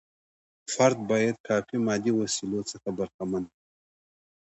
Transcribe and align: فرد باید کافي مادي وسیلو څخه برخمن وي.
فرد 0.73 0.97
باید 1.09 1.35
کافي 1.47 1.77
مادي 1.85 2.11
وسیلو 2.21 2.59
څخه 2.71 2.89
برخمن 2.97 3.43
وي. 3.49 3.57